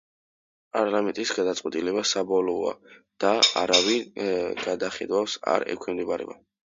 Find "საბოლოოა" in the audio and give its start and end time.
2.11-2.73